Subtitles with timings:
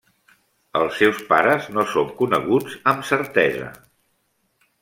[0.79, 3.69] Els seus pares no són coneguts amb certesa.